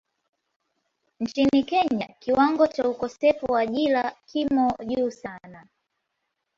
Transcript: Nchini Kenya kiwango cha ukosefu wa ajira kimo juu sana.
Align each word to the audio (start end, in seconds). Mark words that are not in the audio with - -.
Nchini 1.19 1.63
Kenya 1.63 2.07
kiwango 2.19 2.67
cha 2.67 2.89
ukosefu 2.89 3.45
wa 3.51 3.59
ajira 3.61 4.13
kimo 4.25 4.75
juu 4.87 5.11
sana. 5.11 5.67